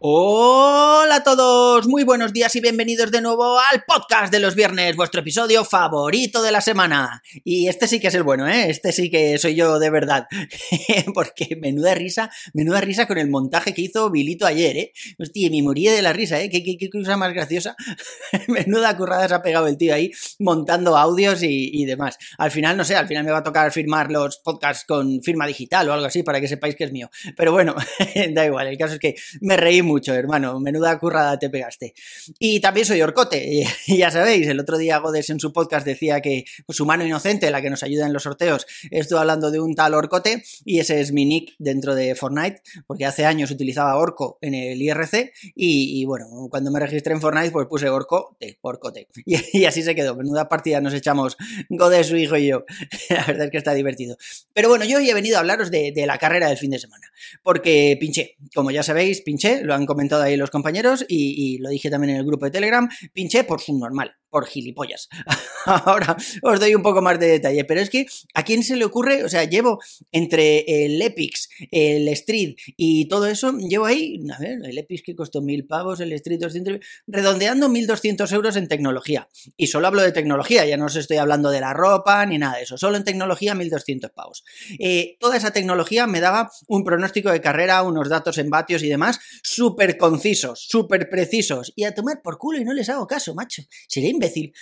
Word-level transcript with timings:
Hola 0.00 1.16
a 1.16 1.22
todos, 1.24 1.88
muy 1.88 2.04
buenos 2.04 2.32
días 2.32 2.54
y 2.54 2.60
bienvenidos 2.60 3.10
de 3.10 3.20
nuevo 3.20 3.58
al 3.58 3.82
podcast 3.84 4.32
de 4.32 4.38
los 4.38 4.54
viernes, 4.54 4.94
vuestro 4.94 5.22
episodio 5.22 5.64
favorito 5.64 6.40
de 6.40 6.52
la 6.52 6.60
semana. 6.60 7.20
Y 7.42 7.66
este 7.66 7.88
sí 7.88 7.98
que 7.98 8.06
es 8.06 8.14
el 8.14 8.22
bueno, 8.22 8.46
¿eh? 8.46 8.70
Este 8.70 8.92
sí 8.92 9.10
que 9.10 9.38
soy 9.38 9.56
yo 9.56 9.80
de 9.80 9.90
verdad. 9.90 10.28
Porque 11.14 11.58
menuda 11.60 11.96
risa, 11.96 12.30
menuda 12.52 12.80
risa 12.80 13.08
con 13.08 13.18
el 13.18 13.28
montaje 13.28 13.74
que 13.74 13.82
hizo 13.82 14.08
Vilito 14.08 14.46
ayer, 14.46 14.76
¿eh? 14.76 14.92
Hostia, 15.18 15.50
me 15.50 15.60
morí 15.64 15.86
de 15.86 16.00
la 16.00 16.12
risa, 16.12 16.40
¿eh? 16.40 16.48
¿Qué, 16.48 16.62
qué, 16.62 16.88
cosa 16.88 17.16
más 17.16 17.34
graciosa? 17.34 17.74
menuda 18.46 18.96
currada 18.96 19.26
se 19.26 19.34
ha 19.34 19.42
pegado 19.42 19.66
el 19.66 19.76
tío 19.76 19.94
ahí 19.94 20.12
montando 20.38 20.96
audios 20.96 21.42
y, 21.42 21.70
y 21.72 21.86
demás. 21.86 22.18
Al 22.38 22.52
final, 22.52 22.76
no 22.76 22.84
sé, 22.84 22.94
al 22.94 23.08
final 23.08 23.24
me 23.24 23.32
va 23.32 23.38
a 23.38 23.42
tocar 23.42 23.72
firmar 23.72 24.12
los 24.12 24.38
podcasts 24.38 24.84
con 24.86 25.22
firma 25.24 25.44
digital 25.48 25.88
o 25.88 25.92
algo 25.92 26.06
así 26.06 26.22
para 26.22 26.40
que 26.40 26.46
sepáis 26.46 26.76
que 26.76 26.84
es 26.84 26.92
mío. 26.92 27.10
Pero 27.36 27.50
bueno, 27.50 27.74
da 28.30 28.46
igual, 28.46 28.68
el 28.68 28.78
caso 28.78 28.94
es 28.94 29.00
que 29.00 29.16
me 29.40 29.56
reí 29.56 29.87
mucho, 29.88 30.14
hermano. 30.14 30.60
Menuda 30.60 30.98
currada 30.98 31.38
te 31.38 31.50
pegaste. 31.50 31.94
Y 32.38 32.60
también 32.60 32.86
soy 32.86 33.02
Orcote. 33.02 33.64
Y 33.88 33.96
ya 33.96 34.10
sabéis, 34.10 34.46
el 34.46 34.60
otro 34.60 34.76
día 34.76 34.98
Godes 34.98 35.30
en 35.30 35.40
su 35.40 35.52
podcast 35.52 35.86
decía 35.86 36.20
que 36.20 36.44
pues, 36.66 36.76
su 36.76 36.84
mano 36.84 37.06
inocente, 37.06 37.50
la 37.50 37.62
que 37.62 37.70
nos 37.70 37.82
ayuda 37.82 38.06
en 38.06 38.12
los 38.12 38.24
sorteos, 38.24 38.66
estuvo 38.90 39.18
hablando 39.18 39.50
de 39.50 39.60
un 39.60 39.74
tal 39.74 39.94
Orcote 39.94 40.42
y 40.64 40.78
ese 40.78 41.00
es 41.00 41.12
mi 41.12 41.24
nick 41.24 41.54
dentro 41.58 41.94
de 41.94 42.14
Fortnite, 42.14 42.60
porque 42.86 43.06
hace 43.06 43.24
años 43.24 43.50
utilizaba 43.50 43.96
Orco 43.96 44.38
en 44.42 44.54
el 44.54 44.80
IRC 44.80 45.32
y, 45.54 46.04
bueno, 46.04 46.26
cuando 46.50 46.70
me 46.70 46.80
registré 46.80 47.14
en 47.14 47.20
Fortnite 47.20 47.50
pues 47.50 47.66
puse 47.66 47.88
Orcote, 47.88 48.58
Orcote. 48.60 49.08
Y, 49.52 49.64
así 49.64 49.82
se 49.82 49.94
quedó. 49.94 50.14
Menuda 50.14 50.48
partida 50.48 50.80
nos 50.80 50.94
echamos 50.94 51.36
Godes, 51.70 52.08
su 52.08 52.16
hijo 52.16 52.36
y 52.36 52.48
yo. 52.48 52.64
La 53.10 53.24
verdad 53.24 53.46
es 53.46 53.50
que 53.50 53.58
está 53.58 53.72
divertido. 53.72 54.16
Pero 54.52 54.68
bueno, 54.68 54.84
yo 54.84 54.98
hoy 54.98 55.08
he 55.08 55.14
venido 55.14 55.36
a 55.36 55.40
hablaros 55.40 55.70
de, 55.70 55.92
de 55.92 56.06
la 56.06 56.18
carrera 56.18 56.48
del 56.48 56.58
fin 56.58 56.70
de 56.70 56.78
semana, 56.78 57.06
porque 57.42 57.96
pinché. 57.98 58.36
Como 58.54 58.70
ya 58.70 58.82
sabéis, 58.82 59.22
pinché, 59.22 59.62
lo 59.62 59.74
han 59.78 59.86
comentado 59.86 60.22
ahí 60.22 60.36
los 60.36 60.50
compañeros 60.50 61.04
y, 61.08 61.58
lo 61.58 61.70
dije 61.70 61.90
también 61.90 62.14
en 62.14 62.20
el 62.20 62.26
grupo 62.26 62.44
de 62.44 62.50
Telegram, 62.50 62.88
pinché 63.12 63.44
por 63.44 63.60
su 63.60 63.78
normal 63.78 64.12
por 64.30 64.46
gilipollas. 64.46 65.08
Ahora 65.66 66.16
os 66.42 66.60
doy 66.60 66.74
un 66.74 66.82
poco 66.82 67.02
más 67.02 67.18
de 67.18 67.28
detalle, 67.28 67.64
pero 67.64 67.80
es 67.80 67.90
que 67.90 68.06
a 68.34 68.44
quién 68.44 68.62
se 68.62 68.76
le 68.76 68.84
ocurre, 68.84 69.24
o 69.24 69.28
sea, 69.28 69.44
llevo 69.44 69.80
entre 70.12 70.84
el 70.84 71.00
Epix, 71.00 71.48
el 71.70 72.08
Street 72.08 72.56
y 72.76 73.06
todo 73.08 73.26
eso, 73.26 73.52
llevo 73.52 73.86
ahí, 73.86 74.20
a 74.34 74.38
ver, 74.38 74.58
el 74.64 74.78
Epix 74.78 75.02
que 75.02 75.14
costó 75.14 75.42
mil 75.42 75.66
pavos, 75.66 76.00
el 76.00 76.12
Street 76.12 76.40
200, 76.40 76.78
redondeando 77.06 77.68
1200 77.68 78.30
euros 78.32 78.56
en 78.56 78.68
tecnología. 78.68 79.28
Y 79.56 79.68
solo 79.68 79.86
hablo 79.86 80.02
de 80.02 80.12
tecnología, 80.12 80.64
ya 80.66 80.76
no 80.76 80.86
os 80.86 80.96
estoy 80.96 81.16
hablando 81.16 81.50
de 81.50 81.60
la 81.60 81.72
ropa 81.72 82.24
ni 82.26 82.38
nada 82.38 82.56
de 82.56 82.62
eso, 82.62 82.76
solo 82.76 82.96
en 82.96 83.04
tecnología 83.04 83.54
1200 83.54 84.10
pavos. 84.10 84.44
Eh, 84.78 85.16
toda 85.20 85.36
esa 85.36 85.50
tecnología 85.52 86.06
me 86.06 86.20
daba 86.20 86.50
un 86.66 86.84
pronóstico 86.84 87.30
de 87.30 87.40
carrera, 87.40 87.82
unos 87.82 88.08
datos 88.08 88.38
en 88.38 88.50
vatios 88.50 88.82
y 88.82 88.88
demás, 88.88 89.20
súper 89.42 89.96
concisos, 89.96 90.66
súper 90.68 91.08
precisos, 91.08 91.72
y 91.76 91.84
a 91.84 91.94
tomar 91.94 92.22
por 92.22 92.38
culo 92.38 92.58
y 92.58 92.64
no 92.64 92.72
les 92.72 92.88
hago 92.88 93.06
caso, 93.06 93.34
macho. 93.34 93.62
Sería 93.88 94.10
imbécil. 94.18 94.52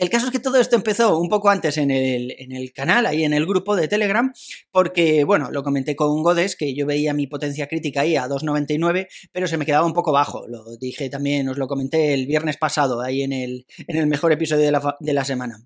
El 0.00 0.08
caso 0.08 0.26
es 0.26 0.32
que 0.32 0.38
todo 0.38 0.58
esto 0.58 0.76
empezó 0.76 1.18
un 1.18 1.28
poco 1.28 1.50
antes 1.50 1.76
en 1.76 1.90
el, 1.90 2.34
en 2.38 2.52
el, 2.52 2.72
canal, 2.72 3.04
ahí 3.04 3.22
en 3.22 3.34
el 3.34 3.44
grupo 3.44 3.76
de 3.76 3.86
Telegram, 3.86 4.32
porque, 4.70 5.24
bueno, 5.24 5.50
lo 5.50 5.62
comenté 5.62 5.94
con 5.94 6.22
Godes, 6.22 6.56
que 6.56 6.74
yo 6.74 6.86
veía 6.86 7.12
mi 7.12 7.26
potencia 7.26 7.66
crítica 7.66 8.00
ahí 8.00 8.16
a 8.16 8.26
2.99, 8.26 9.08
pero 9.30 9.46
se 9.46 9.58
me 9.58 9.66
quedaba 9.66 9.84
un 9.84 9.92
poco 9.92 10.10
bajo. 10.10 10.48
Lo 10.48 10.64
dije 10.78 11.10
también, 11.10 11.50
os 11.50 11.58
lo 11.58 11.68
comenté 11.68 12.14
el 12.14 12.26
viernes 12.26 12.56
pasado, 12.56 13.02
ahí 13.02 13.22
en 13.22 13.34
el, 13.34 13.66
en 13.86 13.96
el 13.98 14.06
mejor 14.06 14.32
episodio 14.32 14.64
de 14.64 14.72
la, 14.72 14.96
de 15.00 15.12
la 15.12 15.26
semana. 15.26 15.62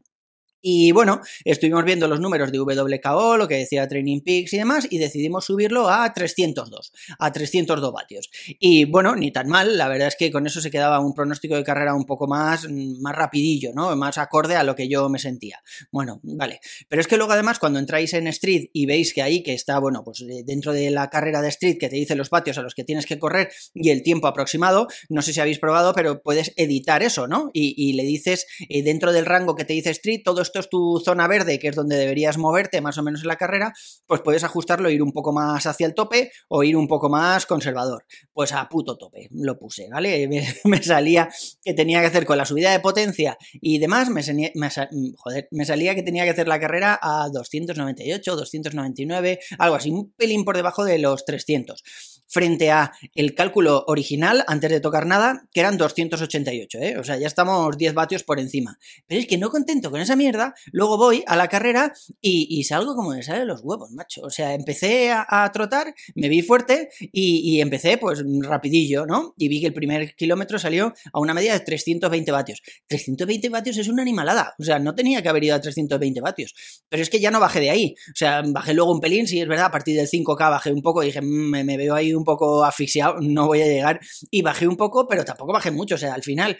Y 0.66 0.92
bueno, 0.92 1.20
estuvimos 1.44 1.84
viendo 1.84 2.08
los 2.08 2.20
números 2.20 2.50
de 2.50 2.58
WKO, 2.58 3.36
lo 3.36 3.46
que 3.46 3.58
decía 3.58 3.86
Training 3.86 4.22
Peaks 4.22 4.54
y 4.54 4.56
demás, 4.56 4.86
y 4.88 4.96
decidimos 4.96 5.44
subirlo 5.44 5.90
a 5.90 6.10
302, 6.10 6.90
a 7.18 7.32
302 7.32 7.92
vatios. 7.92 8.30
Y 8.58 8.86
bueno, 8.86 9.14
ni 9.14 9.30
tan 9.30 9.46
mal, 9.46 9.76
la 9.76 9.88
verdad 9.88 10.08
es 10.08 10.16
que 10.16 10.32
con 10.32 10.46
eso 10.46 10.62
se 10.62 10.70
quedaba 10.70 11.00
un 11.00 11.12
pronóstico 11.12 11.54
de 11.54 11.64
carrera 11.64 11.94
un 11.94 12.06
poco 12.06 12.26
más, 12.26 12.66
mm, 12.66 13.02
más 13.02 13.14
rapidillo, 13.14 13.72
¿no? 13.74 13.94
Más 13.94 14.16
acorde 14.16 14.56
a 14.56 14.64
lo 14.64 14.74
que 14.74 14.88
yo 14.88 15.10
me 15.10 15.18
sentía. 15.18 15.62
Bueno, 15.92 16.20
vale. 16.22 16.60
Pero 16.88 17.02
es 17.02 17.08
que 17.08 17.18
luego 17.18 17.32
además 17.32 17.58
cuando 17.58 17.78
entráis 17.78 18.14
en 18.14 18.26
Street 18.28 18.70
y 18.72 18.86
veis 18.86 19.12
que 19.12 19.20
ahí, 19.20 19.42
que 19.42 19.52
está, 19.52 19.78
bueno, 19.78 20.02
pues 20.02 20.24
dentro 20.46 20.72
de 20.72 20.90
la 20.90 21.10
carrera 21.10 21.42
de 21.42 21.48
Street 21.48 21.76
que 21.78 21.90
te 21.90 21.96
dice 21.96 22.14
los 22.14 22.30
vatios 22.30 22.56
a 22.56 22.62
los 22.62 22.74
que 22.74 22.84
tienes 22.84 23.04
que 23.04 23.18
correr 23.18 23.50
y 23.74 23.90
el 23.90 24.02
tiempo 24.02 24.28
aproximado, 24.28 24.88
no 25.10 25.20
sé 25.20 25.34
si 25.34 25.40
habéis 25.40 25.58
probado, 25.58 25.92
pero 25.94 26.22
puedes 26.22 26.54
editar 26.56 27.02
eso, 27.02 27.26
¿no? 27.26 27.50
Y, 27.52 27.92
le 27.92 28.04
dices, 28.04 28.46
eh, 28.70 28.82
dentro 28.82 29.12
del 29.12 29.26
rango 29.26 29.54
que 29.54 29.66
te 29.66 29.74
dice 29.74 29.90
Street, 29.90 30.22
todo 30.24 30.40
esto 30.54 30.60
es 30.60 30.68
tu 30.68 31.02
zona 31.04 31.26
verde, 31.26 31.58
que 31.58 31.68
es 31.68 31.74
donde 31.74 31.96
deberías 31.96 32.38
moverte 32.38 32.80
más 32.80 32.96
o 32.98 33.02
menos 33.02 33.22
en 33.22 33.28
la 33.28 33.36
carrera, 33.36 33.72
pues 34.06 34.20
puedes 34.20 34.44
ajustarlo, 34.44 34.88
ir 34.88 35.02
un 35.02 35.12
poco 35.12 35.32
más 35.32 35.66
hacia 35.66 35.86
el 35.86 35.94
tope 35.94 36.30
o 36.48 36.62
ir 36.62 36.76
un 36.76 36.86
poco 36.86 37.08
más 37.08 37.44
conservador. 37.46 38.04
Pues 38.32 38.52
a 38.52 38.68
puto 38.68 38.96
tope 38.96 39.28
lo 39.32 39.58
puse, 39.58 39.88
¿vale? 39.90 40.28
Me, 40.64 40.82
salía 40.82 41.28
que 41.62 41.74
tenía 41.74 42.00
que 42.00 42.06
hacer 42.06 42.24
con 42.24 42.38
la 42.38 42.44
subida 42.44 42.70
de 42.70 42.80
potencia 42.80 43.36
y 43.54 43.78
demás, 43.78 44.10
me, 44.10 44.22
me 44.54 45.64
salía 45.64 45.94
que 45.94 46.02
tenía 46.02 46.24
que 46.24 46.30
hacer 46.30 46.46
la 46.46 46.60
carrera 46.60 46.98
a 47.00 47.28
298, 47.32 48.36
299, 48.36 49.40
algo 49.58 49.76
así, 49.76 49.90
un 49.90 50.12
pelín 50.12 50.44
por 50.44 50.56
debajo 50.56 50.84
de 50.84 50.98
los 50.98 51.24
300 51.24 51.82
frente 52.26 52.70
a 52.70 52.92
el 53.14 53.34
cálculo 53.34 53.84
original 53.86 54.44
antes 54.46 54.70
de 54.70 54.80
tocar 54.80 55.06
nada, 55.06 55.46
que 55.52 55.60
eran 55.60 55.76
288, 55.76 56.78
¿eh? 56.78 56.96
O 56.98 57.04
sea, 57.04 57.16
ya 57.18 57.26
estamos 57.26 57.76
10 57.76 57.94
vatios 57.94 58.24
por 58.24 58.40
encima. 58.40 58.78
Pero 59.06 59.20
es 59.20 59.26
que 59.26 59.38
no 59.38 59.50
contento 59.50 59.90
con 59.90 60.00
esa 60.00 60.16
mierda, 60.16 60.54
luego 60.72 60.96
voy 60.96 61.22
a 61.26 61.36
la 61.36 61.48
carrera 61.48 61.92
y, 62.20 62.64
salgo 62.64 62.94
como 62.94 63.12
de 63.12 63.22
sale 63.22 63.44
los 63.44 63.60
huevos, 63.62 63.90
macho. 63.92 64.22
O 64.22 64.30
sea, 64.30 64.54
empecé 64.54 65.12
a, 65.12 65.50
trotar, 65.52 65.94
me 66.14 66.28
vi 66.28 66.42
fuerte 66.42 66.88
y, 67.12 67.60
empecé 67.60 67.98
pues 67.98 68.22
rapidillo, 68.42 69.06
¿no? 69.06 69.34
Y 69.36 69.48
vi 69.48 69.60
que 69.60 69.66
el 69.66 69.74
primer 69.74 70.14
kilómetro 70.14 70.58
salió 70.58 70.92
a 71.12 71.20
una 71.20 71.34
media 71.34 71.52
de 71.52 71.60
320 71.60 72.32
vatios. 72.32 72.62
320 72.88 73.48
vatios 73.50 73.76
es 73.76 73.88
una 73.88 74.02
animalada, 74.02 74.54
o 74.58 74.64
sea, 74.64 74.78
no 74.78 74.94
tenía 74.94 75.22
que 75.22 75.28
haber 75.28 75.44
ido 75.44 75.54
a 75.54 75.60
320 75.60 76.20
vatios. 76.20 76.54
Pero 76.88 77.02
es 77.02 77.10
que 77.10 77.20
ya 77.20 77.30
no 77.30 77.40
bajé 77.40 77.60
de 77.60 77.70
ahí, 77.70 77.94
o 78.08 78.16
sea, 78.16 78.42
bajé 78.46 78.74
luego 78.74 78.92
un 78.92 79.00
pelín, 79.00 79.26
sí 79.26 79.40
es 79.40 79.48
verdad, 79.48 79.66
a 79.66 79.70
partir 79.70 79.96
del 79.96 80.08
5K 80.08 80.50
bajé 80.50 80.72
un 80.72 80.82
poco 80.82 81.02
y 81.02 81.06
dije, 81.06 81.20
mm, 81.20 81.50
me, 81.50 81.64
me 81.64 81.76
veo 81.76 81.94
ahí 81.94 82.13
un 82.14 82.24
poco 82.24 82.64
asfixiado, 82.64 83.16
no 83.20 83.46
voy 83.46 83.62
a 83.62 83.66
llegar. 83.66 84.00
Y 84.30 84.42
bajé 84.42 84.66
un 84.66 84.76
poco, 84.76 85.06
pero 85.06 85.24
tampoco 85.24 85.52
bajé 85.52 85.70
mucho. 85.70 85.94
O 85.94 85.98
sea, 85.98 86.14
al 86.14 86.22
final 86.22 86.58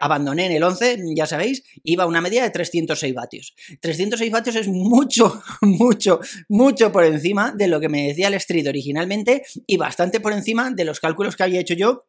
abandoné 0.00 0.46
en 0.46 0.52
el 0.52 0.62
11, 0.62 0.98
ya 1.14 1.26
sabéis, 1.26 1.62
iba 1.84 2.04
a 2.04 2.06
una 2.06 2.20
media 2.20 2.42
de 2.42 2.50
306 2.50 3.14
vatios. 3.14 3.54
306 3.80 4.30
vatios 4.30 4.56
es 4.56 4.68
mucho, 4.68 5.42
mucho, 5.62 6.20
mucho 6.48 6.92
por 6.92 7.04
encima 7.04 7.52
de 7.52 7.68
lo 7.68 7.80
que 7.80 7.88
me 7.88 8.08
decía 8.08 8.28
el 8.28 8.34
Street 8.34 8.68
originalmente 8.68 9.44
y 9.66 9.76
bastante 9.76 10.20
por 10.20 10.32
encima 10.32 10.70
de 10.70 10.84
los 10.84 11.00
cálculos 11.00 11.36
que 11.36 11.42
había 11.42 11.60
hecho 11.60 11.74
yo 11.74 12.04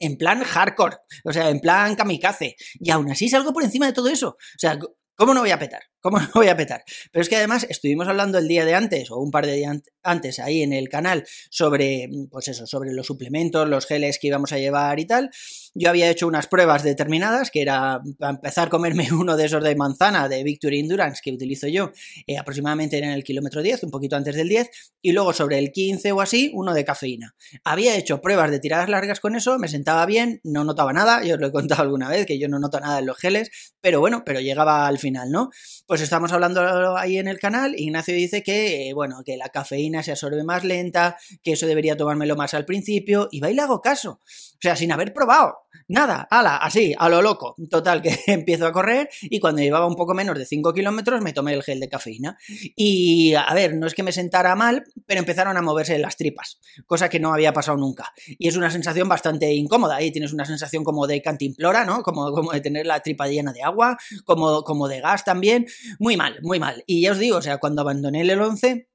en 0.00 0.16
plan 0.16 0.42
hardcore, 0.42 0.96
o 1.24 1.32
sea, 1.32 1.50
en 1.50 1.60
plan 1.60 1.94
kamikaze. 1.94 2.56
Y 2.80 2.90
aún 2.90 3.10
así 3.10 3.28
salgo 3.28 3.52
por 3.52 3.62
encima 3.62 3.86
de 3.86 3.92
todo 3.92 4.08
eso. 4.08 4.30
O 4.30 4.58
sea, 4.58 4.78
¿cómo 5.20 5.34
no 5.34 5.40
voy 5.40 5.50
a 5.50 5.58
petar? 5.58 5.82
¿Cómo 6.00 6.18
no 6.18 6.28
voy 6.32 6.48
a 6.48 6.56
petar? 6.56 6.82
Pero 7.12 7.22
es 7.22 7.28
que 7.28 7.36
además 7.36 7.66
estuvimos 7.68 8.08
hablando 8.08 8.38
el 8.38 8.48
día 8.48 8.64
de 8.64 8.74
antes 8.74 9.10
o 9.10 9.18
un 9.18 9.30
par 9.30 9.46
de 9.46 9.52
días 9.52 9.76
antes 10.02 10.38
ahí 10.38 10.62
en 10.62 10.72
el 10.72 10.88
canal 10.88 11.26
sobre, 11.50 12.08
pues 12.30 12.48
eso, 12.48 12.66
sobre 12.66 12.92
los 12.92 13.06
suplementos, 13.06 13.68
los 13.68 13.84
geles 13.84 14.18
que 14.18 14.28
íbamos 14.28 14.52
a 14.52 14.58
llevar 14.58 14.98
y 14.98 15.06
tal. 15.06 15.30
Yo 15.74 15.90
había 15.90 16.10
hecho 16.10 16.26
unas 16.26 16.46
pruebas 16.46 16.82
determinadas, 16.84 17.50
que 17.50 17.60
era 17.60 18.00
empezar 18.18 18.68
a 18.68 18.70
comerme 18.70 19.08
uno 19.12 19.36
de 19.36 19.44
esos 19.44 19.62
de 19.62 19.76
manzana 19.76 20.26
de 20.28 20.42
Victory 20.42 20.80
Endurance 20.80 21.20
que 21.22 21.32
utilizo 21.32 21.68
yo 21.68 21.90
eh, 22.26 22.38
aproximadamente 22.38 22.96
en 22.96 23.10
el 23.10 23.22
kilómetro 23.22 23.60
10, 23.60 23.84
un 23.84 23.90
poquito 23.90 24.16
antes 24.16 24.34
del 24.34 24.48
10, 24.48 24.70
y 25.02 25.12
luego 25.12 25.34
sobre 25.34 25.58
el 25.58 25.70
15 25.70 26.12
o 26.12 26.22
así, 26.22 26.50
uno 26.54 26.72
de 26.72 26.84
cafeína. 26.86 27.34
Había 27.62 27.94
hecho 27.96 28.22
pruebas 28.22 28.50
de 28.50 28.58
tiradas 28.58 28.88
largas 28.88 29.20
con 29.20 29.36
eso, 29.36 29.58
me 29.58 29.68
sentaba 29.68 30.06
bien, 30.06 30.40
no 30.44 30.64
notaba 30.64 30.94
nada, 30.94 31.22
yo 31.24 31.34
os 31.34 31.40
lo 31.40 31.48
he 31.48 31.52
contado 31.52 31.82
alguna 31.90 32.08
vez, 32.08 32.24
que 32.24 32.38
yo 32.38 32.48
no 32.48 32.58
noto 32.58 32.80
nada 32.80 33.00
en 33.00 33.06
los 33.06 33.18
geles, 33.18 33.50
pero 33.82 34.00
bueno, 34.00 34.22
pero 34.24 34.40
llegaba 34.40 34.86
al 34.86 34.98
final, 34.98 35.09
¿no? 35.10 35.50
Pues 35.86 36.00
estamos 36.00 36.32
hablando 36.32 36.96
ahí 36.96 37.18
en 37.18 37.28
el 37.28 37.38
canal, 37.38 37.74
Ignacio 37.78 38.14
dice 38.14 38.42
que, 38.42 38.88
eh, 38.88 38.94
bueno, 38.94 39.22
que 39.24 39.36
la 39.36 39.48
cafeína 39.48 40.02
se 40.02 40.12
absorbe 40.12 40.44
más 40.44 40.64
lenta, 40.64 41.16
que 41.42 41.52
eso 41.52 41.66
debería 41.66 41.96
tomármelo 41.96 42.36
más 42.36 42.54
al 42.54 42.64
principio, 42.64 43.28
y 43.30 43.40
va 43.40 43.50
y 43.50 43.54
le 43.54 43.62
hago 43.62 43.80
caso. 43.80 44.20
O 44.60 44.62
sea, 44.62 44.76
sin 44.76 44.92
haber 44.92 45.14
probado. 45.14 45.54
Nada, 45.88 46.28
ala, 46.30 46.58
así, 46.58 46.94
a 46.98 47.08
lo 47.08 47.22
loco. 47.22 47.56
Total, 47.70 48.02
que 48.02 48.16
empiezo 48.26 48.66
a 48.66 48.72
correr 48.72 49.08
y 49.22 49.40
cuando 49.40 49.62
llevaba 49.62 49.86
un 49.86 49.96
poco 49.96 50.12
menos 50.12 50.38
de 50.38 50.44
5 50.44 50.74
kilómetros 50.74 51.22
me 51.22 51.32
tomé 51.32 51.54
el 51.54 51.62
gel 51.62 51.80
de 51.80 51.88
cafeína. 51.88 52.36
Y, 52.76 53.32
a 53.34 53.52
ver, 53.54 53.74
no 53.74 53.86
es 53.86 53.94
que 53.94 54.02
me 54.02 54.12
sentara 54.12 54.54
mal, 54.54 54.84
pero 55.06 55.20
empezaron 55.20 55.56
a 55.56 55.62
moverse 55.62 55.98
las 55.98 56.16
tripas, 56.16 56.60
cosa 56.86 57.08
que 57.08 57.18
no 57.18 57.32
había 57.32 57.54
pasado 57.54 57.78
nunca. 57.78 58.12
Y 58.38 58.48
es 58.48 58.56
una 58.56 58.70
sensación 58.70 59.08
bastante 59.08 59.52
incómoda. 59.54 59.96
Ahí 59.96 60.12
tienes 60.12 60.34
una 60.34 60.44
sensación 60.44 60.84
como 60.84 61.06
de 61.06 61.22
cantimplora, 61.22 61.86
¿no? 61.86 62.02
Como, 62.02 62.30
como 62.32 62.52
de 62.52 62.60
tener 62.60 62.86
la 62.86 63.00
tripa 63.00 63.28
llena 63.28 63.54
de 63.54 63.62
agua, 63.62 63.96
como, 64.24 64.62
como 64.62 64.88
de 64.88 65.00
gas 65.00 65.24
también. 65.24 65.66
Muy 65.98 66.18
mal, 66.18 66.38
muy 66.42 66.60
mal. 66.60 66.84
Y 66.86 67.00
ya 67.00 67.12
os 67.12 67.18
digo, 67.18 67.38
o 67.38 67.42
sea, 67.42 67.56
cuando 67.58 67.80
abandoné 67.80 68.20
el 68.20 68.38
11 68.38 68.89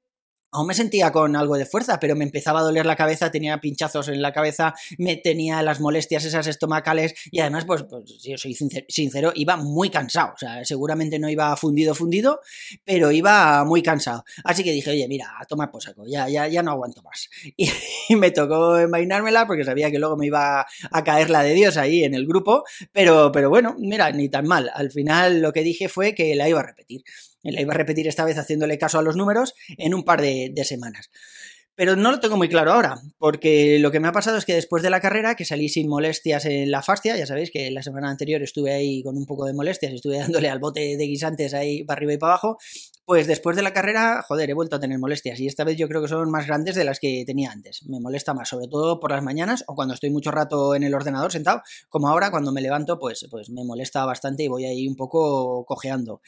aún 0.52 0.66
me 0.66 0.74
sentía 0.74 1.12
con 1.12 1.36
algo 1.36 1.56
de 1.56 1.66
fuerza, 1.66 1.98
pero 2.00 2.16
me 2.16 2.24
empezaba 2.24 2.60
a 2.60 2.62
doler 2.62 2.86
la 2.86 2.96
cabeza, 2.96 3.30
tenía 3.30 3.60
pinchazos 3.60 4.08
en 4.08 4.22
la 4.22 4.32
cabeza, 4.32 4.74
me 4.98 5.16
tenía 5.16 5.62
las 5.62 5.80
molestias 5.80 6.24
esas 6.24 6.46
estomacales 6.46 7.14
y 7.30 7.40
además, 7.40 7.64
pues, 7.64 7.84
pues 7.84 8.04
yo 8.22 8.36
soy 8.36 8.54
sincero, 8.88 9.32
iba 9.34 9.56
muy 9.56 9.90
cansado, 9.90 10.32
o 10.34 10.38
sea, 10.38 10.64
seguramente 10.64 11.18
no 11.18 11.28
iba 11.28 11.56
fundido, 11.56 11.94
fundido, 11.94 12.40
pero 12.84 13.12
iba 13.12 13.64
muy 13.64 13.82
cansado. 13.82 14.24
Así 14.44 14.64
que 14.64 14.72
dije, 14.72 14.90
oye, 14.90 15.06
mira, 15.08 15.32
a 15.38 15.44
tomar 15.44 15.70
ya, 16.06 16.28
ya, 16.28 16.48
ya 16.48 16.62
no 16.62 16.72
aguanto 16.72 17.02
más. 17.02 17.28
Y, 18.08 18.16
me 18.16 18.30
tocó 18.30 18.78
envainármela 18.78 19.46
porque 19.46 19.64
sabía 19.64 19.90
que 19.90 19.98
luego 19.98 20.16
me 20.16 20.26
iba 20.26 20.66
a 20.90 21.04
caer 21.04 21.30
la 21.30 21.42
de 21.42 21.54
Dios 21.54 21.76
ahí 21.76 22.04
en 22.04 22.14
el 22.14 22.26
grupo, 22.26 22.64
pero, 22.92 23.32
pero 23.32 23.50
bueno, 23.50 23.74
mira, 23.78 24.10
ni 24.12 24.28
tan 24.28 24.46
mal. 24.46 24.70
Al 24.74 24.90
final 24.90 25.40
lo 25.40 25.52
que 25.52 25.62
dije 25.62 25.88
fue 25.88 26.14
que 26.14 26.34
la 26.34 26.48
iba 26.48 26.60
a 26.60 26.66
repetir. 26.66 27.02
La 27.42 27.60
iba 27.60 27.72
a 27.72 27.76
repetir 27.76 28.08
esta 28.08 28.24
vez 28.24 28.38
haciéndole 28.38 28.78
caso 28.78 28.98
a 28.98 29.02
los 29.02 29.16
números 29.16 29.54
en 29.78 29.94
un 29.94 30.04
par 30.04 30.20
de, 30.20 30.52
semanas. 30.64 31.10
Pero 31.74 31.94
no 31.94 32.10
lo 32.10 32.20
tengo 32.20 32.36
muy 32.38 32.48
claro 32.48 32.72
ahora, 32.72 32.94
porque 33.18 33.78
lo 33.78 33.90
que 33.90 34.00
me 34.00 34.08
ha 34.08 34.12
pasado 34.12 34.38
es 34.38 34.46
que 34.46 34.54
después 34.54 34.82
de 34.82 34.88
la 34.88 35.00
carrera, 35.00 35.34
que 35.34 35.44
salí 35.44 35.68
sin 35.68 35.88
molestias 35.88 36.46
en 36.46 36.70
la 36.70 36.82
fascia, 36.82 37.16
ya 37.16 37.26
sabéis 37.26 37.50
que 37.50 37.70
la 37.70 37.82
semana 37.82 38.10
anterior 38.10 38.42
estuve 38.42 38.72
ahí 38.72 39.02
con 39.02 39.16
un 39.16 39.26
poco 39.26 39.44
de 39.44 39.52
molestias, 39.52 39.92
estuve 39.92 40.18
dándole 40.18 40.48
al 40.48 40.58
bote 40.58 40.96
de 40.96 41.04
guisantes 41.06 41.52
ahí 41.52 41.84
para 41.84 41.98
arriba 41.98 42.14
y 42.14 42.18
para 42.18 42.32
abajo, 42.32 42.56
pues 43.06 43.28
después 43.28 43.54
de 43.54 43.62
la 43.62 43.72
carrera, 43.72 44.24
joder, 44.26 44.50
he 44.50 44.54
vuelto 44.54 44.74
a 44.74 44.80
tener 44.80 44.98
molestias 44.98 45.38
y 45.38 45.46
esta 45.46 45.62
vez 45.62 45.76
yo 45.76 45.86
creo 45.86 46.02
que 46.02 46.08
son 46.08 46.28
más 46.28 46.48
grandes 46.48 46.74
de 46.74 46.82
las 46.82 46.98
que 46.98 47.22
tenía 47.24 47.52
antes. 47.52 47.84
Me 47.86 48.00
molesta 48.00 48.34
más, 48.34 48.48
sobre 48.48 48.66
todo 48.66 48.98
por 48.98 49.12
las 49.12 49.22
mañanas 49.22 49.62
o 49.68 49.76
cuando 49.76 49.94
estoy 49.94 50.10
mucho 50.10 50.32
rato 50.32 50.74
en 50.74 50.82
el 50.82 50.92
ordenador 50.92 51.30
sentado, 51.30 51.62
como 51.88 52.08
ahora 52.08 52.32
cuando 52.32 52.50
me 52.50 52.60
levanto, 52.60 52.98
pues, 52.98 53.28
pues 53.30 53.48
me 53.48 53.64
molesta 53.64 54.04
bastante 54.04 54.42
y 54.42 54.48
voy 54.48 54.64
ahí 54.64 54.88
un 54.88 54.96
poco 54.96 55.64
cojeando. 55.66 56.20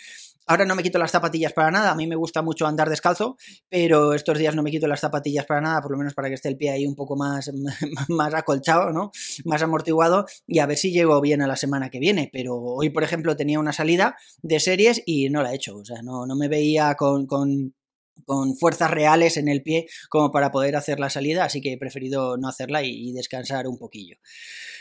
Ahora 0.50 0.64
no 0.64 0.74
me 0.74 0.82
quito 0.82 0.98
las 0.98 1.10
zapatillas 1.10 1.52
para 1.52 1.70
nada, 1.70 1.90
a 1.90 1.94
mí 1.94 2.06
me 2.06 2.16
gusta 2.16 2.40
mucho 2.40 2.66
andar 2.66 2.88
descalzo, 2.88 3.36
pero 3.68 4.14
estos 4.14 4.38
días 4.38 4.54
no 4.54 4.62
me 4.62 4.70
quito 4.70 4.88
las 4.88 5.00
zapatillas 5.00 5.44
para 5.44 5.60
nada, 5.60 5.82
por 5.82 5.90
lo 5.90 5.98
menos 5.98 6.14
para 6.14 6.28
que 6.28 6.36
esté 6.36 6.48
el 6.48 6.56
pie 6.56 6.70
ahí 6.70 6.86
un 6.86 6.94
poco 6.94 7.16
más, 7.16 7.50
más 8.08 8.32
acolchado, 8.32 8.90
¿no? 8.90 9.10
Más 9.44 9.62
amortiguado 9.62 10.24
y 10.46 10.60
a 10.60 10.66
ver 10.66 10.78
si 10.78 10.90
llego 10.90 11.20
bien 11.20 11.42
a 11.42 11.46
la 11.46 11.56
semana 11.56 11.90
que 11.90 11.98
viene. 11.98 12.30
Pero 12.32 12.56
hoy, 12.56 12.88
por 12.88 13.04
ejemplo, 13.04 13.36
tenía 13.36 13.60
una 13.60 13.74
salida 13.74 14.16
de 14.40 14.58
series 14.58 15.02
y 15.04 15.28
no 15.28 15.42
la 15.42 15.52
he 15.52 15.56
hecho, 15.56 15.76
o 15.76 15.84
sea, 15.84 16.00
no, 16.00 16.24
no 16.24 16.34
me 16.34 16.48
veía 16.48 16.67
con, 16.96 17.26
con 17.26 17.74
con 18.24 18.56
fuerzas 18.56 18.90
reales 18.90 19.36
en 19.36 19.48
el 19.48 19.62
pie 19.62 19.86
como 20.08 20.30
para 20.30 20.50
poder 20.50 20.76
hacer 20.76 21.00
la 21.00 21.10
salida, 21.10 21.44
así 21.44 21.60
que 21.60 21.72
he 21.72 21.78
preferido 21.78 22.36
no 22.36 22.48
hacerla 22.48 22.82
y, 22.82 23.12
descansar 23.12 23.66
un 23.66 23.78
poquillo. 23.78 24.16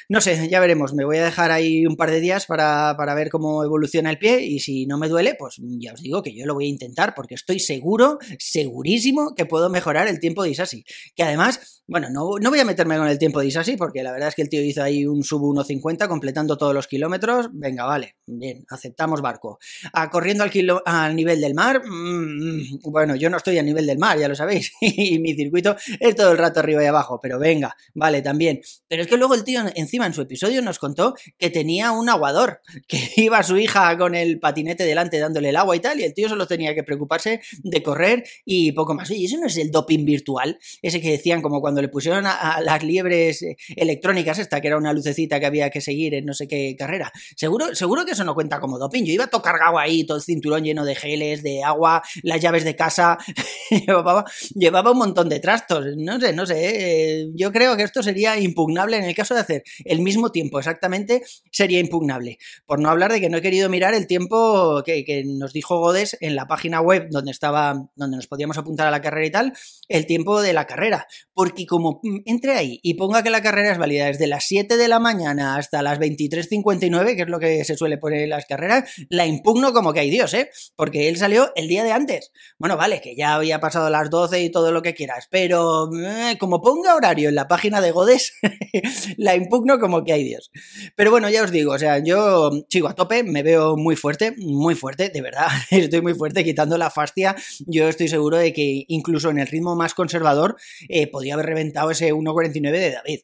No 0.10 0.22
sé, 0.22 0.48
ya 0.50 0.60
veremos. 0.60 0.94
Me 0.94 1.04
voy 1.04 1.18
a 1.18 1.26
dejar 1.26 1.52
ahí 1.52 1.86
un 1.86 1.98
par 1.98 2.12
de 2.12 2.22
días 2.22 2.46
para, 2.46 2.96
para, 2.98 3.14
ver 3.14 3.30
cómo 3.30 3.64
evoluciona 3.64 4.10
el 4.10 4.18
pie 4.18 4.42
y 4.42 4.60
si 4.60 4.86
no 4.86 4.98
me 4.98 5.10
duele, 5.10 5.36
pues 5.38 5.56
ya 5.80 5.94
os 5.94 6.02
digo 6.02 6.22
que 6.22 6.34
yo 6.34 6.46
lo 6.46 6.54
voy 6.54 6.66
a 6.66 6.70
intentar 6.70 7.14
porque 7.14 7.36
estoy 7.36 7.60
seguro, 7.60 8.18
segurísimo 8.40 9.34
que 9.36 9.46
puedo 9.46 9.70
mejorar 9.70 10.08
el 10.08 10.20
tiempo 10.20 10.44
de 10.44 10.52
Isasi. 10.52 10.86
Que 11.16 11.24
además, 11.24 11.84
bueno, 11.88 12.10
no, 12.10 12.38
no 12.40 12.50
voy 12.50 12.60
a 12.60 12.66
meterme 12.66 12.98
con 12.98 13.08
el 13.08 13.20
tiempo 13.20 13.40
de 13.40 13.48
Isasi 13.48 13.76
porque 13.76 14.04
la 14.04 14.12
verdad 14.12 14.30
es 14.30 14.36
que 14.36 14.44
el 14.44 14.50
tío 14.50 14.62
hizo 14.62 14.82
ahí 14.82 15.06
un 15.06 15.24
sub 15.24 15.42
1.50 15.42 16.08
completando 16.08 16.58
todos 16.58 16.74
los 16.74 16.88
kilómetros. 16.88 17.50
Venga, 17.52 17.86
vale, 17.86 18.16
bien, 18.26 18.66
aceptamos 18.70 19.22
barco. 19.22 19.60
A, 19.94 20.04
ah, 20.04 20.10
corriendo 20.10 20.44
al, 20.44 20.52
kilo, 20.52 20.82
al 20.86 21.16
nivel 21.16 21.42
del 21.42 21.54
mar, 21.54 21.82
mmm, 21.86 22.80
bueno, 22.84 23.16
yo 23.16 23.27
no 23.30 23.38
estoy 23.38 23.58
a 23.58 23.64
nivel 23.64 23.86
del 23.86 23.98
mar, 23.98 24.18
ya 24.20 24.28
lo 24.28 24.36
sabéis, 24.36 24.72
y 24.82 25.20
mi 25.20 25.34
circuito 25.34 25.76
es 26.00 26.16
todo 26.16 26.32
el 26.32 26.38
rato 26.38 26.60
arriba 26.60 26.84
y 26.84 26.88
abajo, 26.88 27.20
pero 27.22 27.40
venga, 27.40 27.76
vale, 27.94 28.22
también. 28.22 28.62
Pero 28.88 29.02
es 29.02 29.08
que 29.08 29.18
luego 29.18 29.34
el 29.34 29.44
tío 29.44 29.62
encima 29.76 30.06
en 30.06 30.14
su 30.14 30.22
episodio 30.22 30.62
nos 30.62 30.80
contó 30.80 31.16
que 31.38 31.50
tenía 31.50 31.92
un 31.92 32.10
aguador, 32.10 32.62
que 32.88 33.12
iba 33.18 33.42
su 33.44 33.58
hija 33.58 33.98
con 33.98 34.16
el 34.16 34.40
patinete 34.40 34.84
delante 34.86 35.20
dándole 35.20 35.50
el 35.50 35.56
agua 35.56 35.76
y 35.76 35.80
tal, 35.80 36.00
y 36.00 36.04
el 36.04 36.14
tío 36.14 36.30
solo 36.30 36.48
tenía 36.48 36.74
que 36.74 36.84
preocuparse 36.84 37.42
de 37.64 37.84
correr 37.84 38.24
y 38.46 38.72
poco 38.72 38.94
más. 38.94 39.10
Oye, 39.12 39.26
¿eso 39.26 39.38
no 39.38 39.48
es 39.48 39.58
el 39.58 39.72
doping 39.72 40.06
virtual? 40.06 40.58
Ese 40.82 41.02
que 41.02 41.12
decían 41.12 41.42
como 41.42 41.62
cuando 41.62 41.82
le 41.82 41.90
pusieron 41.90 42.26
a, 42.26 42.62
las 42.62 42.84
liebres 42.84 43.42
eh, 43.42 43.58
electrónicas 43.76 44.40
esta, 44.40 44.62
que 44.62 44.68
era 44.68 44.78
una 44.78 44.94
lucecita 44.94 45.40
que 45.40 45.46
había 45.46 45.70
que 45.70 45.82
seguir 45.82 46.14
en 46.14 46.26
no 46.26 46.34
sé 46.34 46.48
qué 46.48 46.76
carrera. 46.78 47.12
Seguro, 47.36 47.76
seguro 47.76 48.06
que 48.06 48.12
eso 48.12 48.24
no 48.24 48.34
cuenta 48.34 48.60
como 48.60 48.78
doping. 48.78 49.04
Yo 49.04 49.14
iba 49.14 49.28
todo 49.28 49.42
cargado 49.42 49.80
ahí, 49.80 50.06
todo 50.06 50.18
el 50.18 50.24
cinturón 50.24 50.64
lleno 50.64 50.86
de 50.86 50.96
geles, 50.96 51.44
de 51.44 51.64
agua, 51.64 52.02
las 52.24 52.42
llaves 52.42 52.64
de 52.64 52.76
casa, 52.76 53.17
llevaba, 53.88 54.26
llevaba 54.56 54.92
un 54.92 54.98
montón 54.98 55.30
de 55.30 55.40
trastos. 55.40 55.86
No 55.98 56.20
sé, 56.20 56.34
no 56.34 56.46
sé. 56.46 56.58
Eh, 56.58 57.32
yo 57.36 57.52
creo 57.52 57.76
que 57.76 57.84
esto 57.84 58.04
sería 58.04 58.40
impugnable 58.40 58.98
en 58.98 59.04
el 59.04 59.16
caso 59.16 59.34
de 59.34 59.42
hacer 59.42 59.64
el 59.86 60.02
mismo 60.02 60.32
tiempo 60.32 60.60
exactamente, 60.60 61.24
sería 61.52 61.80
impugnable. 61.80 62.38
Por 62.66 62.80
no 62.80 62.90
hablar 62.90 63.12
de 63.12 63.22
que 63.22 63.30
no 63.30 63.38
he 63.38 63.42
querido 63.42 63.70
mirar 63.70 63.94
el 63.94 64.08
tiempo 64.08 64.84
que, 64.86 65.24
nos 65.26 65.54
dijo 65.54 65.80
Godes 65.80 66.18
en 66.22 66.36
la 66.36 66.48
página 66.48 66.82
web 66.82 67.08
donde 67.10 67.32
estaba, 67.32 67.90
donde 67.96 68.18
nos 68.18 68.28
podíamos 68.28 68.58
apuntar 68.58 68.88
a 68.88 68.92
la 68.92 69.02
carrera 69.02 69.28
y 69.28 69.32
tal, 69.32 69.54
el 69.88 70.06
tiempo 70.06 70.42
de 70.42 70.54
la 70.54 70.66
carrera. 70.66 71.08
Porque 71.34 71.66
como 71.66 72.02
entre 72.26 72.54
ahí 72.54 72.80
y 72.84 72.96
ponga 72.96 73.24
que 73.24 73.30
la 73.30 73.42
carrera 73.42 73.72
es 73.72 73.78
válida 73.78 74.08
desde 74.08 74.28
las 74.28 74.46
7 74.46 74.78
de 74.78 74.88
la 74.88 75.00
mañana 75.00 75.56
hasta 75.56 75.82
las 75.82 76.00
23.59, 76.00 77.16
que 77.16 77.22
es 77.24 77.30
lo 77.30 77.40
que 77.40 77.64
se 77.64 77.76
suele 77.76 77.98
poner 77.98 78.22
en 78.22 78.30
las 78.30 78.46
carreras, 78.46 78.90
la 79.10 79.26
impugno 79.26 79.74
como 79.74 79.94
que 79.94 80.02
hay 80.02 80.10
Dios, 80.10 80.34
¿eh? 80.34 80.50
Porque 80.76 81.10
él 81.10 81.18
salió 81.18 81.52
el 81.56 81.68
día 81.68 81.84
de 81.84 81.92
antes. 81.92 82.32
Bueno, 82.58 82.78
vale, 82.78 83.02
que 83.08 83.16
ya 83.16 83.36
había 83.36 83.60
pasado 83.60 83.90
las 83.90 84.10
12 84.10 84.42
y 84.44 84.50
todo 84.50 84.72
lo 84.72 84.82
que 84.82 84.94
quieras, 84.94 85.28
pero 85.32 85.90
eh, 85.96 86.38
como 86.38 86.62
ponga 86.62 86.96
horario 86.96 87.30
en 87.30 87.36
la 87.36 87.48
página 87.48 87.80
de 87.80 87.92
Godes, 87.92 88.34
la 89.18 89.36
impugno 89.36 89.80
como 89.80 90.04
que 90.04 90.14
hay 90.14 90.24
Dios. 90.24 90.52
Pero 90.96 91.12
bueno, 91.12 91.30
ya 91.30 91.44
os 91.44 91.52
digo, 91.52 91.74
o 91.74 91.80
sea, 91.80 92.00
yo 92.00 92.52
sigo 92.70 92.90
a 92.90 92.96
tope, 92.96 93.24
me 93.24 93.44
veo 93.44 93.78
muy 93.78 93.96
fuerte, 93.96 94.34
muy 94.38 94.76
fuerte, 94.76 95.10
de 95.10 95.22
verdad, 95.22 95.48
estoy 95.72 96.02
muy 96.02 96.16
fuerte 96.16 96.44
quitando 96.44 96.78
la 96.78 96.90
fascia. 96.90 97.36
Yo 97.66 97.88
estoy 97.88 98.10
seguro 98.10 98.38
de 98.38 98.52
que 98.52 98.84
incluso 98.88 99.30
en 99.30 99.40
el 99.40 99.48
ritmo 99.48 99.76
más 99.76 99.94
conservador 99.94 100.58
eh, 100.90 101.10
podía 101.10 101.36
haber 101.36 101.46
reventado 101.46 101.92
ese 101.92 102.14
1.49 102.14 102.72
de 102.72 102.92
David. 102.92 103.20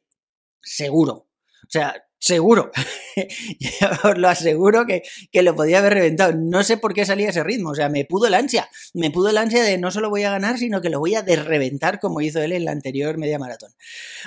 Seguro. 0.61 1.13
O 1.13 1.69
sea, 1.69 1.93
seguro. 2.23 2.71
os 4.03 4.17
lo 4.17 4.29
aseguro 4.29 4.85
que, 4.85 5.03
que, 5.31 5.43
lo 5.43 5.55
podía 5.55 5.79
haber 5.79 5.93
reventado. 5.93 6.33
No 6.33 6.63
sé 6.63 6.77
por 6.77 6.93
qué 6.93 7.05
salía 7.05 7.29
ese 7.29 7.43
ritmo. 7.43 7.71
O 7.71 7.75
sea, 7.75 7.89
me 7.89 8.05
pudo 8.05 8.27
el 8.27 8.33
ansia. 8.33 8.69
Me 8.93 9.11
pudo 9.11 9.29
el 9.29 9.37
ansia 9.37 9.61
de 9.61 9.77
no 9.77 9.91
solo 9.91 10.09
voy 10.09 10.23
a 10.23 10.31
ganar, 10.31 10.57
sino 10.57 10.81
que 10.81 10.89
lo 10.89 10.99
voy 10.99 11.15
a 11.15 11.21
desreventar 11.21 11.99
como 11.99 12.21
hizo 12.21 12.41
él 12.41 12.53
en 12.53 12.63
la 12.63 12.71
anterior 12.71 13.17
media 13.17 13.39
maratón. 13.39 13.73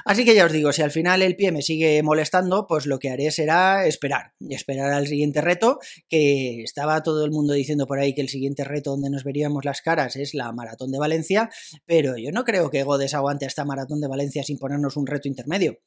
Así 0.05 0.27
que 0.27 0.35
ya 0.35 0.45
os 0.45 0.53
digo, 0.53 0.73
si 0.73 0.83
al 0.83 0.91
final 0.91 1.23
el 1.23 1.37
pie 1.37 1.53
me 1.53 1.63
sigue 1.63 2.03
molestando, 2.03 2.67
pues 2.67 2.85
lo 2.85 2.99
que 2.99 3.09
haré 3.09 3.31
será 3.31 3.87
esperar. 3.87 4.35
Esperar 4.51 4.93
al 4.93 5.07
siguiente 5.07 5.41
reto, 5.41 5.79
que 6.09 6.63
estaba 6.63 7.03
todo 7.03 7.25
el 7.25 7.31
mundo 7.31 7.55
diciendo 7.55 7.87
por 7.87 7.99
ahí 7.99 8.15
que 8.15 8.21
el 8.21 8.29
siguiente 8.29 8.65
reto 8.65 8.91
donde 8.91 9.09
nos 9.09 9.25
veríamos 9.25 9.65
las 9.65 9.81
caras 9.81 10.17
es 10.17 10.35
la 10.35 10.53
maratón 10.53 10.93
de 10.93 10.99
Valencia, 10.99 11.49
pero 11.87 12.19
yo 12.19 12.31
no 12.31 12.45
creo 12.45 12.71
que 12.71 12.83
Godes 12.83 13.15
aguante 13.15 13.47
esta 13.47 13.65
maratón 13.65 14.03
de 14.03 14.09
Valencia 14.09 14.43
sin 14.43 14.59
ponernos 14.59 14.97
un 14.97 15.07
reto 15.07 15.29
intermedio. 15.29 15.79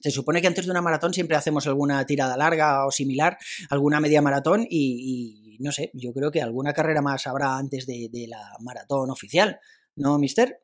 Se 0.00 0.10
supone 0.10 0.40
que 0.40 0.46
antes 0.46 0.64
de 0.64 0.70
una 0.70 0.82
maratón 0.82 1.12
siempre 1.12 1.36
hacemos 1.36 1.66
alguna 1.66 2.04
tirada 2.06 2.36
larga 2.36 2.86
o 2.86 2.90
similar, 2.90 3.36
alguna 3.70 4.00
media 4.00 4.22
maratón 4.22 4.66
y, 4.68 5.56
no 5.60 5.72
sé, 5.72 5.90
yo 5.94 6.12
creo 6.12 6.30
que 6.30 6.40
alguna 6.40 6.72
carrera 6.72 7.02
más 7.02 7.26
habrá 7.26 7.56
antes 7.56 7.86
de, 7.86 8.26
la 8.28 8.52
maratón 8.60 9.10
oficial, 9.10 9.58
¿no, 9.96 10.18
mister? 10.18 10.62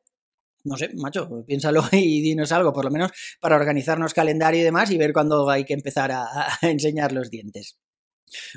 No 0.63 0.77
sé, 0.77 0.89
macho, 0.95 1.43
piénsalo 1.45 1.83
y 1.91 2.21
dinos 2.21 2.51
algo, 2.51 2.73
por 2.73 2.85
lo 2.85 2.91
menos 2.91 3.11
para 3.39 3.55
organizarnos 3.55 4.13
calendario 4.13 4.61
y 4.61 4.63
demás 4.63 4.89
y 4.91 4.97
ver 4.97 5.13
cuándo 5.13 5.49
hay 5.49 5.65
que 5.65 5.73
empezar 5.73 6.11
a 6.11 6.25
enseñar 6.61 7.11
los 7.11 7.29
dientes. 7.29 7.77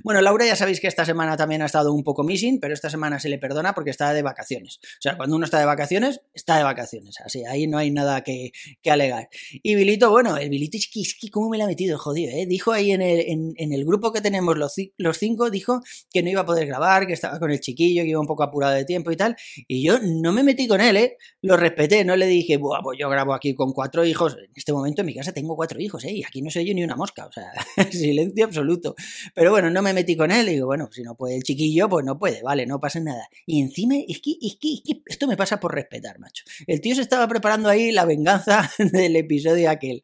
Bueno, 0.03 0.21
Laura 0.21 0.47
ya 0.47 0.57
sabéis 0.57 0.81
que 0.81 0.87
esta 0.87 1.05
semana 1.05 1.37
también 1.37 1.63
ha 1.63 1.67
estado 1.67 1.93
un 1.93 2.03
poco 2.03 2.25
missing, 2.25 2.61
pero 2.61 2.75
esta 2.75 2.91
semana 2.91 3.21
se 3.21 3.29
le 3.29 3.39
perdona 3.39 3.75
porque 3.75 3.91
está 3.91 4.13
de 4.13 4.23
vacaciones. 4.23 4.79
O 4.83 5.01
sea, 5.01 5.17
cuando 5.17 5.37
uno 5.37 5.45
está 5.45 5.59
de 5.59 5.67
vacaciones, 5.67 6.21
está 6.35 6.57
de 6.57 6.65
vacaciones. 6.65 7.17
Así, 7.25 7.45
ahí 7.45 7.67
no 7.67 7.79
hay 7.79 7.91
nada 7.91 8.23
que, 8.23 8.53
alegar. 8.89 9.29
Y 9.63 9.75
Vilito, 9.75 10.11
bueno, 10.11 10.37
el 10.39 10.49
Vilito 10.49 10.79
es 10.79 10.89
que, 10.93 11.01
es 11.01 11.15
que 11.21 11.31
cómo 11.31 11.51
me 11.51 11.59
la 11.59 11.65
ha 11.65 11.67
metido, 11.67 11.99
jodido, 11.99 12.33
¿eh? 12.33 12.47
Dijo 12.47 12.73
ahí 12.73 12.93
en 12.93 13.03
el, 13.03 13.55
en, 13.57 13.73
el 13.73 13.85
grupo 13.85 14.13
que 14.13 14.21
tenemos 14.21 14.57
los, 14.57 14.75
los, 14.97 15.19
cinco, 15.19 15.51
dijo 15.51 15.83
que 16.11 16.23
no 16.23 16.31
iba 16.31 16.41
a 16.41 16.47
poder 16.47 16.67
grabar, 16.67 17.07
que 17.07 17.13
estaba 17.13 17.39
con 17.39 17.51
el 17.51 17.61
chiquillo, 17.61 18.03
que 18.03 18.09
iba 18.09 18.21
un 18.21 18.27
poco 18.27 18.43
apurado 18.43 18.75
de 18.75 18.85
tiempo 18.85 19.11
y 19.11 19.17
tal. 19.17 19.37
Y 19.67 19.85
yo 19.85 19.99
no 20.01 20.33
me 20.33 20.43
metí 20.43 20.67
con 20.67 20.81
él, 20.81 20.97
¿eh? 20.97 21.17
Lo 21.43 21.57
respeté, 21.57 22.05
no 22.05 22.17
le 22.17 22.27
dije, 22.27 22.57
Buah, 22.57 22.81
pues 22.83 22.99
yo 22.99 23.09
grabo 23.11 23.35
aquí 23.35 23.55
con 23.55 23.73
cuatro 23.73 24.05
hijos. 24.05 24.37
En 24.39 24.51
este 24.55 24.73
momento 24.73 25.03
en 25.03 25.07
mi 25.07 25.15
casa 25.15 25.33
tengo 25.33 25.55
cuatro 25.55 25.79
hijos, 25.81 26.05
¿eh? 26.05 26.13
Y 26.13 26.25
aquí 26.25 26.41
no 26.41 26.51
soy 26.51 26.67
yo 26.67 26.75
ni 26.75 26.83
una 26.83 26.97
mosca, 26.97 27.27
o 27.27 27.33
sea, 27.33 27.53
silencio 27.93 28.47
absoluto. 28.47 28.95
Pero 29.35 29.51
bueno, 29.51 29.58
no 29.63 29.83
me 29.83 29.93
metí 29.93 30.17
con 30.17 30.31
él 30.31 30.49
y 30.49 30.53
digo, 30.53 30.67
bueno, 30.67 30.89
si 30.93 31.03
no 31.03 31.15
puede 31.15 31.37
el 31.37 31.43
chiquillo, 31.43 31.89
pues 31.89 32.05
no 32.05 32.19
puede, 32.19 32.43
vale, 32.43 32.67
no 32.67 32.81
pasa 32.81 33.01
nada. 33.01 33.29
Y 33.47 33.61
encima, 33.61 33.97
es 34.07 34.21
que, 34.21 34.37
es 34.41 34.57
que 34.61 34.81
esto 35.07 35.27
me 35.27 35.37
pasa 35.37 35.61
por 35.61 35.75
respetar, 35.75 36.19
macho. 36.19 36.45
El 36.67 36.81
tío 36.81 36.95
se 36.95 37.03
estaba 37.03 37.27
preparando 37.29 37.69
ahí 37.69 37.93
la 37.93 38.05
venganza 38.05 38.71
del 38.79 39.17
episodio 39.17 39.71
aquel. 39.71 40.03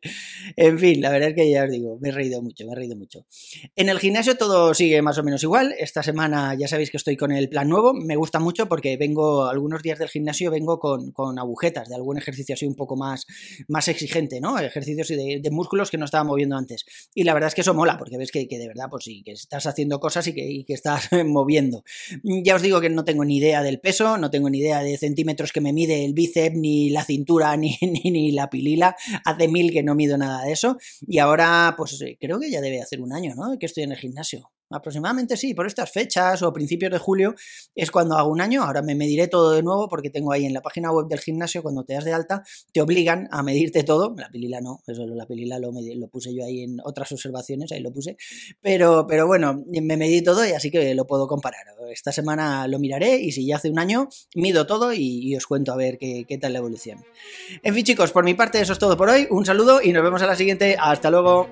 En 0.57 0.79
fin, 0.79 1.01
la 1.01 1.11
verdad 1.11 1.31
es 1.31 1.35
que 1.35 1.51
ya 1.51 1.65
os 1.65 1.71
digo, 1.71 1.99
me 2.01 2.09
he 2.09 2.13
reído 2.13 2.43
mucho, 2.43 2.67
me 2.67 2.73
he 2.73 2.77
reído 2.77 2.97
mucho. 2.97 3.27
En 3.77 3.89
el 3.89 3.99
gimnasio 3.99 4.37
todo 4.37 4.75
sigue 4.75 5.01
más 5.03 5.19
o 5.19 5.23
menos 5.23 5.43
igual. 5.43 5.75
Esta 5.79 6.03
semana 6.03 6.55
ya 6.55 6.69
sabéis 6.69 6.91
que 6.91 6.97
estoy 6.97 7.17
con 7.17 7.33
el 7.33 7.49
plan 7.49 7.69
nuevo. 7.69 7.95
Me 7.95 8.17
gusta 8.17 8.41
mucho 8.41 8.69
porque 8.69 8.97
vengo, 8.97 9.47
algunos 9.47 9.83
días 9.83 9.99
del 9.99 10.09
gimnasio 10.09 10.51
vengo 10.51 10.79
con, 10.79 11.13
con 11.13 11.39
agujetas 11.39 11.89
de 11.89 11.95
algún 11.95 12.19
ejercicio 12.19 12.55
así 12.55 12.67
un 12.67 12.75
poco 12.75 12.97
más, 12.97 13.27
más 13.69 13.89
exigente, 13.89 14.41
¿no? 14.41 14.59
Ejercicios 14.59 15.09
de, 15.09 15.41
de 15.43 15.51
músculos 15.51 15.91
que 15.91 15.99
no 15.99 16.05
estaba 16.05 16.25
moviendo 16.25 16.57
antes. 16.57 16.85
Y 17.15 17.25
la 17.25 17.35
verdad 17.35 17.49
es 17.49 17.55
que 17.55 17.61
eso 17.61 17.75
mola, 17.75 17.99
porque 17.99 18.17
ves 18.17 18.31
que, 18.31 18.49
que 18.49 18.59
de 18.59 18.69
verdad, 18.69 18.87
pues 18.91 19.05
sí, 19.05 19.23
que 19.25 19.33
estás 19.45 19.67
haciendo 19.67 20.01
cosas 20.01 20.27
y 20.27 20.35
que, 20.35 20.65
estás 20.75 21.09
moviendo. 21.27 21.85
Ya 22.23 22.57
os 22.57 22.63
digo 22.63 22.81
que 22.81 22.91
no 22.91 23.05
tengo 23.05 23.25
ni 23.25 23.37
idea 23.37 23.63
del 23.63 23.81
peso, 23.81 24.19
no 24.19 24.31
tengo 24.31 24.51
ni 24.51 24.59
idea 24.59 24.83
de 24.83 24.97
centímetros 24.99 25.53
que 25.53 25.61
me 25.61 25.73
mide 25.73 26.05
el 26.05 26.15
bíceps, 26.15 26.57
ni 26.57 26.91
la 26.91 27.05
cintura, 27.05 27.57
ni, 27.57 27.79
ni, 27.81 28.33
la 28.33 28.51
pilila. 28.51 28.97
Hace 29.25 29.49
mil 29.49 29.73
que 29.73 29.83
no 29.83 29.95
mido 29.95 30.19
nada 30.19 30.45
de 30.45 30.53
eso. 30.53 30.77
Y 31.07 31.19
ahora, 31.19 31.75
pues 31.77 32.03
creo 32.21 32.41
que 32.41 32.51
ya 32.51 32.61
debe 32.61 32.83
hacer 32.83 33.01
un 33.01 33.13
año, 33.13 33.35
¿no? 33.35 33.59
Que 33.59 33.67
estoy 33.67 33.85
en 33.85 33.93
el 33.93 33.99
gimnasio. 33.99 34.51
Aproximadamente 34.75 35.37
sí, 35.37 35.55
por 35.55 35.67
estas 35.67 35.91
fechas 35.91 36.43
o 36.43 36.53
principios 36.53 36.91
de 36.91 36.99
julio 36.99 37.35
es 37.75 37.91
cuando 37.91 38.17
hago 38.17 38.31
un 38.31 38.41
año. 38.41 38.63
Ahora 38.63 38.83
me 38.83 38.95
mediré 38.95 39.29
todo 39.29 39.53
de 39.53 39.63
nuevo 39.63 39.89
porque 39.89 40.11
tengo 40.11 40.33
ahí 40.33 40.45
en 40.45 40.53
la 40.53 40.63
página 40.63 40.91
web 40.91 41.07
del 41.07 41.21
gimnasio, 41.21 41.63
cuando 41.63 41.85
te 41.85 41.95
das 41.95 42.05
de 42.05 42.13
alta, 42.13 42.43
te 42.73 42.81
obligan 42.81 43.29
a 43.31 43.43
medirte 43.43 43.85
todo. 43.85 44.15
La 44.17 44.29
pilila 44.31 44.61
no, 44.61 44.83
eso 44.87 45.07
la 45.07 45.27
pilila 45.27 45.59
lo, 45.59 45.73
puse 46.09 46.35
yo 46.35 46.45
ahí 46.45 46.63
en 46.63 46.79
otras 46.85 47.13
observaciones, 47.13 47.73
ahí 47.73 47.81
lo 47.81 47.93
puse. 47.93 48.17
Pero, 48.61 49.07
pero 49.07 49.27
bueno, 49.27 49.65
me 49.67 49.97
medí 49.97 50.23
todo 50.23 50.47
y 50.47 50.53
así 50.53 50.71
que 50.71 50.95
lo 50.95 51.07
puedo 51.07 51.27
comparar. 51.27 51.67
Esta 51.91 52.13
semana 52.13 52.67
lo 52.67 52.79
miraré 52.79 53.17
y 53.19 53.33
si 53.33 53.47
ya 53.47 53.57
hace 53.57 53.71
un 53.71 53.79
año, 53.79 54.09
mido 54.35 54.67
todo 54.67 54.93
y, 54.93 55.35
os 55.37 55.47
cuento 55.47 55.73
a 55.73 55.77
ver 55.77 55.99
qué, 55.99 56.25
qué 56.29 56.39
tal 56.39 56.53
la 56.53 56.59
evolución. 56.61 57.05
En 57.63 57.75
fin, 57.75 57.85
chicos, 57.85 58.13
por 58.13 58.25
mi 58.25 58.35
parte 58.35 58.61
eso 58.61 58.73
es 58.73 58.79
todo 58.79 58.97
por 58.97 59.09
hoy. 59.09 59.27
Un 59.31 59.45
saludo 59.45 59.81
y 59.83 59.93
nos 59.93 60.03
vemos 60.03 60.23
a 60.23 60.27
la 60.27 60.37
siguiente. 60.37 60.77
Hasta 60.79 61.11
luego. 61.11 61.49